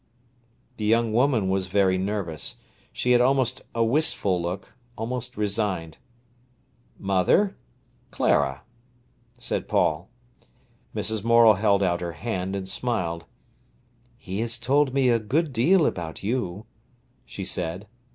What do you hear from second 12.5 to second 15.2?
and smiled. "He has told me a